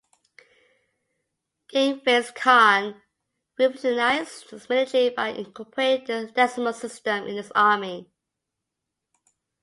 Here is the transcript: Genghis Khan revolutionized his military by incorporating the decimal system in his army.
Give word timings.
Genghis 1.67 2.31
Khan 2.31 3.03
revolutionized 3.59 4.49
his 4.49 4.67
military 4.67 5.11
by 5.11 5.27
incorporating 5.27 6.25
the 6.25 6.31
decimal 6.31 6.73
system 6.73 7.27
in 7.27 7.35
his 7.35 7.51
army. 7.53 8.09